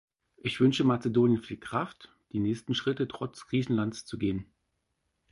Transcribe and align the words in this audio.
Ich 0.37 0.59
wünsche 0.59 0.83
Mazedonien 0.83 1.43
viel 1.43 1.59
Kraft, 1.59 2.09
die 2.31 2.39
nächsten 2.39 2.73
Schritte 2.73 3.07
trotz 3.07 3.45
Griechenlands 3.45 4.03
zu 4.03 4.17
gehen. 4.17 4.51